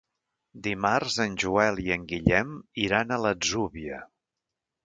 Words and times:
Dimarts 0.67 1.17
en 1.25 1.35
Joel 1.43 1.83
i 1.83 1.93
en 1.97 2.07
Guillem 2.13 2.57
iran 2.89 3.11
a 3.19 3.23
l'Atzúbia. 3.27 4.05